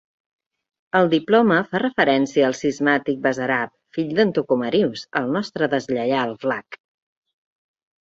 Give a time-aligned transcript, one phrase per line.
[0.99, 6.85] El diploma fa referència al cismàtic Basarab, fill d'en Thocomerius, el nostre deslleial Vlach.